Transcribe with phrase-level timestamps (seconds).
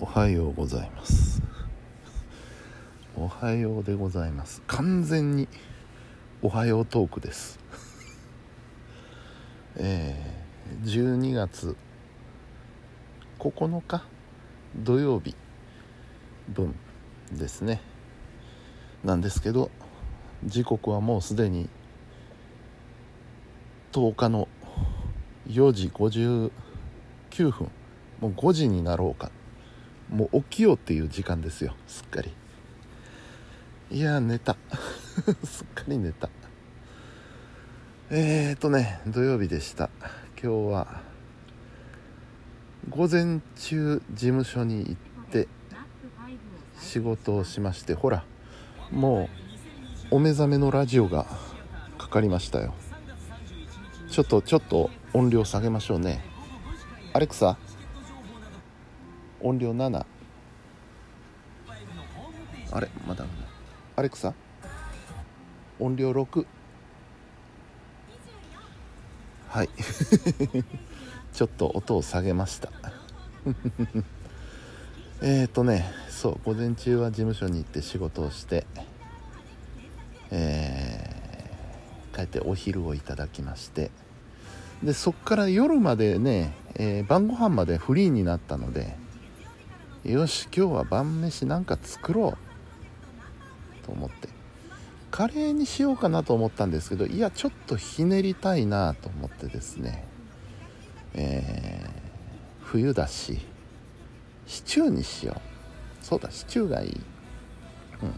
[0.00, 1.42] おはようございます。
[3.16, 4.62] おはようでございます。
[4.68, 5.48] 完全に
[6.40, 7.58] おはようトークです。
[9.74, 11.74] えー、12月
[13.40, 14.04] 9日
[14.76, 15.34] 土曜日
[16.48, 16.76] 分
[17.32, 17.80] ですね。
[19.02, 19.68] なんですけど
[20.44, 21.68] 時刻はもうすでに
[23.90, 24.46] 10日の
[25.48, 26.50] 4時59
[27.50, 27.68] 分。
[28.20, 29.32] もう5時になろうか。
[30.10, 31.74] もう起きようっていう時間ですよ。
[31.86, 32.32] すっかり。
[33.90, 34.56] いや寝た。
[35.44, 36.28] すっかり寝た。
[38.10, 39.90] えーとね土曜日でした。
[40.42, 41.02] 今日は
[42.88, 44.94] 午前中事務所に行っ
[45.30, 45.48] て
[46.80, 48.24] 仕事をしましてほら
[48.90, 49.28] も
[50.10, 51.26] うお目覚めのラジオが
[51.98, 52.74] かかりましたよ。
[54.10, 56.24] ちょっとちょっと音量下げましょうね。
[57.12, 57.58] アレクサ？
[59.40, 60.06] 音量7
[62.70, 62.88] あれ？
[63.06, 63.24] まだ
[63.96, 64.34] アレクサ？
[65.78, 66.46] 音量6
[69.48, 69.68] はい。
[71.32, 72.70] ちょっと音を下げました。
[75.22, 78.66] えっとねそう午前中は事務所に行って仕事をして
[80.30, 83.90] えー、帰ってお昼をいただきまして
[84.82, 88.94] でそっから夜までね、えー、晩ご飯までフリーになったので
[90.04, 92.38] よし今日は晩飯なんか作ろ
[93.82, 93.84] う。
[93.84, 94.28] と思って。
[95.10, 100.04] カレーにしようかなと思ったんですけどいやちょっとひねりたいなと思ってですね。
[101.14, 101.90] えー、
[102.62, 103.40] 冬だし
[104.46, 105.40] シチューにしよ
[106.02, 106.04] う。
[106.04, 106.90] そうだシチューがいい。
[106.90, 108.12] うん。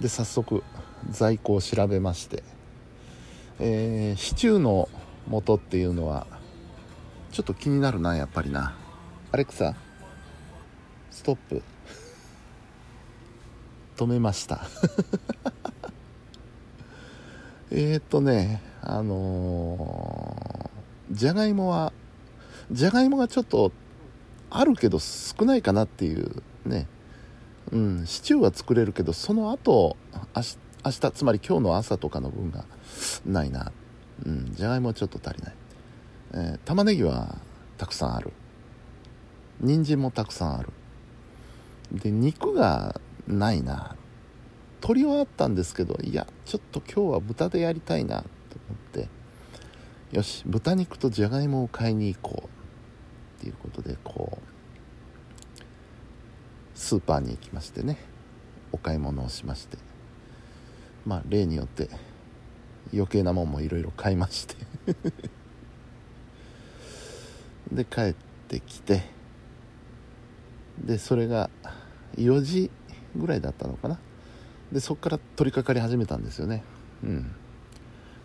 [0.00, 0.62] で早速
[1.10, 2.42] 在庫を調べまして。
[3.60, 4.88] えー、シチューの
[5.30, 6.26] 素っていうのは
[7.30, 8.76] ちょっと気になるなやっぱりな。
[9.32, 9.74] アレクサ
[11.14, 11.62] ストップ。
[13.96, 14.66] 止めました。
[17.70, 21.92] えっとねあのー、じゃがいもは
[22.72, 23.70] じゃがいもがちょっと
[24.50, 26.88] あるけど少ないかなっていうね。
[27.70, 29.96] うんシチューは作れるけどその後
[30.34, 32.64] 明日明日つまり今日の朝とかの分が
[33.24, 33.70] ないな。
[34.26, 35.54] うんじゃがいもはちょっと足りない、
[36.32, 37.38] えー、玉ねぎは
[37.78, 38.32] たくさんある。
[39.60, 40.72] 人参もたくさんある。
[41.94, 43.96] で肉がないな。
[44.82, 48.28] 鶏はあったんですけどいやちょっと今日は豚でやりたいなと思
[48.74, 49.08] って。
[50.12, 52.48] よし豚肉とじゃがいもを買いに行こう。
[53.38, 54.42] っていうことでこう
[56.74, 57.98] スーパーに行きましてね。
[58.72, 59.78] お買い物をしまして。
[61.06, 61.88] まあ例によって
[62.92, 64.56] 余計なもんもいろいろ買いまして。
[67.72, 68.14] で帰っ
[68.48, 69.02] てきて。
[70.78, 71.50] でそれが
[72.16, 72.70] 4時
[73.16, 73.98] ぐらいだったのかな。
[74.72, 76.62] でそこから取り掛かり始めたんですよね。
[77.02, 77.34] うん。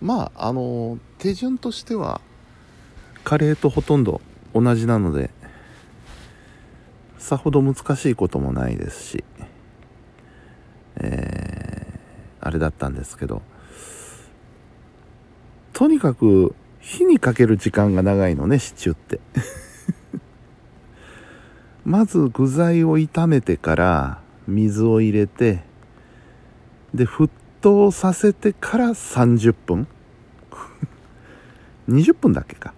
[0.00, 2.20] まああの手順としては
[3.24, 4.20] カレーとほとんど
[4.54, 5.30] 同じなので
[7.18, 9.24] さほど難しいこともないですし
[10.98, 13.42] えー、あれだったんですけど
[15.72, 19.20] とにかく火にかける時間が長いのねシチューって。
[21.86, 25.62] まず具材を炒めてから水を入れて
[26.92, 27.30] で沸
[27.60, 29.86] 騰させてから30分。
[31.88, 32.74] 20分だっけか。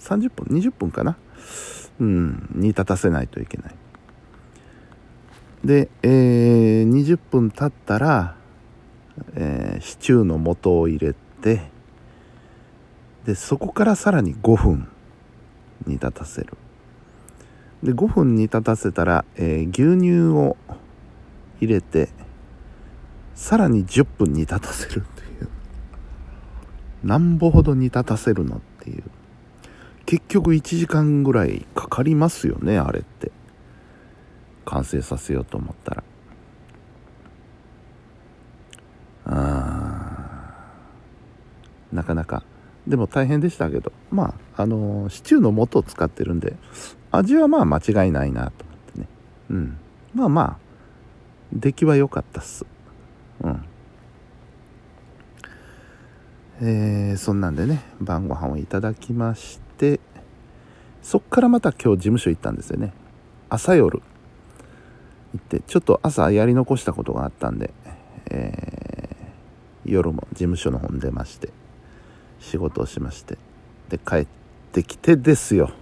[0.00, 0.58] 30分。
[0.58, 1.16] 20分かな。
[2.00, 2.48] うん。
[2.52, 3.74] 煮立たせないといけない。
[5.64, 8.34] で、えー、20分経ったら、
[9.34, 11.70] えー、シチューの素を入れて
[13.24, 14.88] でそこからさらに5分
[15.86, 16.56] 煮立たせる。
[17.84, 20.56] で5分煮立たせたら、えー、牛乳を
[21.60, 22.08] 入れて
[23.34, 25.48] さらに10分煮立たせるっていう。
[27.02, 29.02] なんぼほど煮立たせるのっていう。
[30.06, 33.32] 結局1時間ぐらいかかりますよねあれって。
[34.64, 36.04] 完成させようと思ったら。
[39.26, 40.24] あ
[41.92, 42.44] なかなか。
[42.86, 43.92] でも大変でしたけど。
[44.10, 46.56] まああの、シチューの素を使ってるんで
[47.16, 49.08] 味はまあ間違いないなと思ってね。
[49.50, 49.78] うん。
[50.14, 50.56] まあまあ
[51.52, 52.66] 出来は良かったっす。
[53.42, 53.64] うん。
[56.60, 59.98] えー、そんなんでね晩ご飯をいただきまして
[61.02, 62.92] そっからまた今日事務所行ったんですよね。
[63.50, 64.02] 朝夜。
[65.34, 67.74] 行ってちょっと朝やり残したことがあったんで、
[68.30, 71.50] えー、夜も事務所の方に出まして
[72.38, 73.36] 仕事をしまして
[73.88, 74.26] で帰っ
[74.72, 75.72] てきてですよ。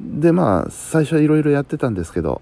[0.00, 2.40] でまあ最初はいろいろやってたんですけど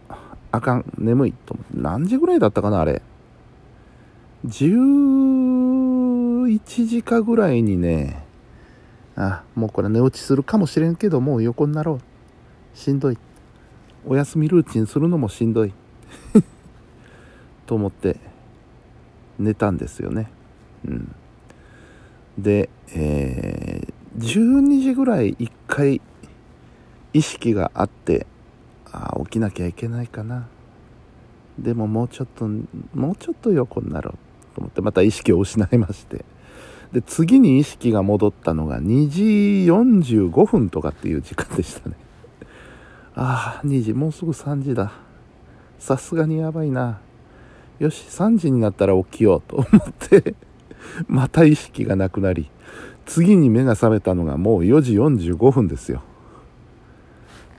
[0.52, 3.02] あかん眠いと何時ぐらいだったかなあれ。
[4.46, 8.24] 11時かぐらいにね
[9.16, 12.00] あもうこれ寝落ちするかもしれんけどもう横になろう。
[12.78, 13.18] しんどい。
[14.06, 15.72] お休みルーチンするのもしんどい。
[17.66, 18.20] と思って
[19.38, 20.30] 寝たんですよね。
[20.86, 21.14] うん。
[22.38, 26.00] で、えー、12時ぐらい1回
[27.16, 28.26] 意識があって
[28.92, 30.48] あ起きなきゃいけないかな。
[31.58, 32.46] でももうちょっと
[32.94, 36.26] もうちょっと横になろうと思ってまた意識を失いまして。
[36.92, 39.22] で次に意識が戻ったのが2時
[39.66, 41.96] 45分とかっていう時間でしたね。
[43.16, 44.92] ああ2時もうすぐ3時だ。
[45.78, 47.00] さすがにやばいな。
[47.78, 50.34] よし3時になったら起きようと思って
[51.08, 52.50] また意識がなくなり
[53.06, 56.02] 次に目が覚めたのがもう4時45分ですよ。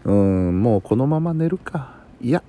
[0.08, 1.98] うんもうこのまま寝るか。
[2.22, 2.42] いや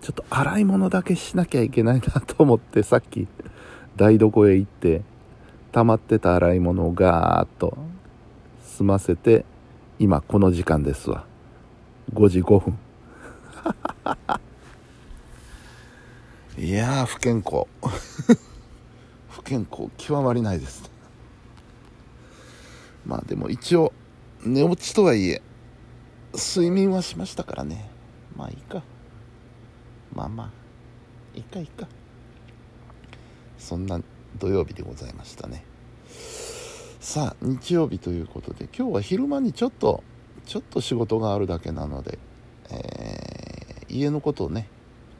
[0.00, 3.28] ちょっと洗い物だけしなきゃいけないなと思って さっき
[3.96, 5.02] 台所へ行って
[5.72, 7.76] 溜まってた洗い物をガーッと
[8.62, 9.44] 済ませて
[9.98, 11.26] 今この時間ですわ。
[12.14, 12.78] 5時5分。
[16.64, 17.66] いや不健康。
[19.28, 20.90] 不健康極まりないです。
[23.04, 23.92] まあでも一応
[24.46, 25.42] 寝落ちとはいえ
[26.34, 27.88] 睡眠はしましたからね。
[28.36, 28.82] まあいいか。
[30.12, 30.50] まあまあ。
[31.36, 31.88] いいかいいか。
[33.58, 34.00] そんな
[34.38, 35.64] 土曜日でございましたね。
[37.00, 40.02] さあ日曜日ということで今日は昼間にちょっと
[40.46, 42.18] ちょっと仕事があるだけなので、
[42.70, 44.68] えー、家のことをね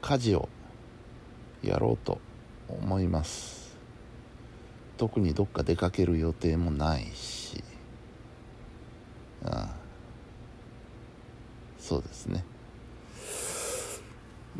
[0.01, 0.49] 家事を
[1.61, 2.19] やろうと
[2.69, 3.75] 思います。
[4.97, 7.63] 特にどっか出かける予定もないし。
[9.43, 9.84] ああ。
[11.85, 12.43] そうですね。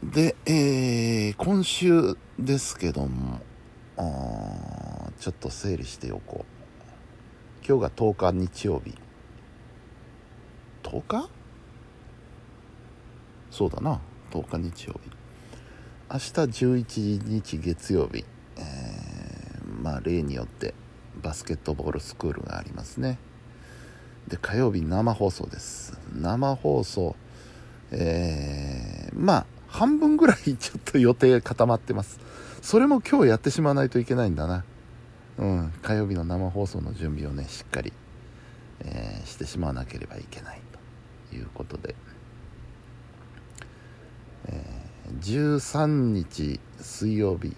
[0.04, 3.42] で、えー、今週ですけども
[5.20, 7.66] ちょっと整理しておこう。
[7.68, 8.94] 今日が10日日曜日。
[10.84, 11.30] 10日？
[13.50, 14.00] そうだな。
[14.30, 15.10] 10日日曜日。
[16.12, 16.26] 明日
[16.84, 18.24] 11日月曜日、
[18.58, 20.76] えー、まあ例によって
[21.24, 23.18] バスケットボールスクールがありますね。
[24.28, 26.00] で火曜日生放送です。
[26.14, 27.16] 生放送
[27.92, 32.20] えー、まあ半分ぐらいちょっと予定固まってます。
[32.62, 34.64] それも今日やってしまわないといけないんだな。
[35.38, 35.74] うん。
[35.82, 37.94] 火曜日の生放送の準備をねしっかり、
[38.80, 40.62] えー、してしまわなければいけない。
[41.30, 41.96] ということで、
[44.48, 47.56] えー、13日水曜日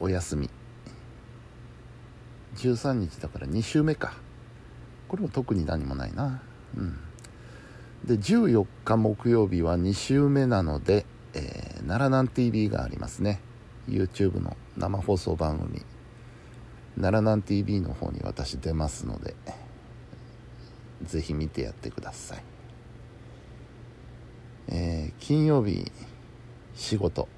[0.00, 0.50] お休み。
[2.56, 4.14] 13日だから2週目か。
[5.12, 6.40] これも特に何もないな。
[6.74, 6.96] うん。
[8.06, 11.04] で14日木曜日は2週目なので、
[11.34, 13.42] えー、奈良南 TV がありますね。
[13.86, 15.82] YouTube の生放送番組。
[16.96, 19.34] 奈良南 TV の方に私出ますので
[21.02, 22.42] ぜひ見てやってください、
[24.68, 25.90] えー、金曜日
[26.74, 27.28] 仕事。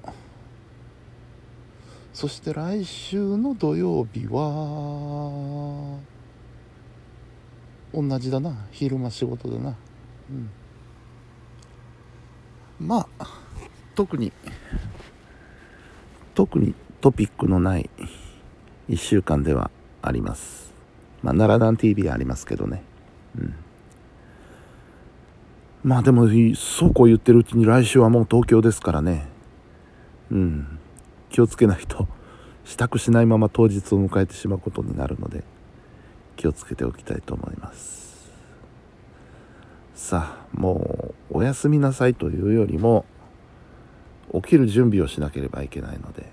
[2.13, 6.14] そして来週の土曜日は
[7.95, 8.67] 同じだな。
[8.71, 9.75] 昼間仕事だな。
[10.29, 10.49] うん。
[12.79, 13.27] まあ
[13.95, 14.33] 特に
[16.33, 17.89] 特にトピックのない
[18.89, 19.71] 1週間では
[20.01, 20.73] あります。
[21.23, 22.83] まあ奈良団 TV ありますけどね。
[23.39, 23.55] うん。
[25.83, 29.27] まあでもそうこう言ってるうちに来週はもう東京ですからね。
[30.31, 30.79] うん。
[31.29, 32.07] 気をつけないと
[32.65, 35.45] 支度しないまま当日を迎えてしまうことになるので。
[36.35, 38.31] 気をつけておきたいと思います。
[39.95, 43.05] さあもうお休みなさいというよりも
[44.33, 46.25] 起きる準備をしなければいけないので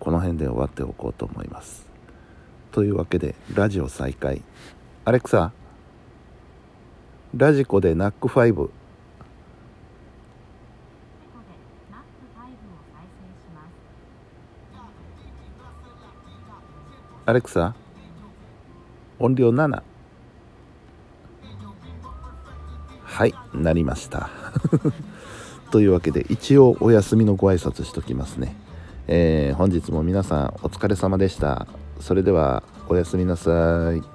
[0.00, 1.86] この辺で終わっておこうと思います。
[2.72, 4.42] というわけでラジオ再開。
[5.04, 5.52] アレクサ
[7.36, 8.70] ラジコでナック5
[17.24, 17.74] アレクサ
[19.22, 19.82] 音量7
[23.04, 24.30] はいなりました。
[25.70, 28.56] というわけで一応お休みのご挨拶しときますね。
[29.06, 31.68] えー、本日も皆さんお疲れ様でした。
[32.00, 34.11] それではおやすみなさい。